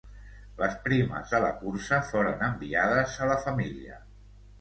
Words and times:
Les 0.59 0.77
primes 0.85 1.33
de 1.35 1.41
la 1.43 1.51
cursa 1.59 1.99
foren 2.07 2.41
enviades 2.47 3.19
a 3.27 3.29
la 3.33 3.37
família. 3.45 4.01